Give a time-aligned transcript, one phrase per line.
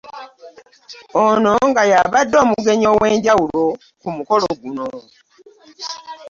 [1.25, 3.63] Ono nga y'abadde omugenyi ow'enjawulo
[4.01, 4.87] ku mukolo guno